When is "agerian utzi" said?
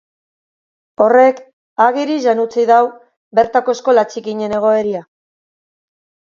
1.85-2.65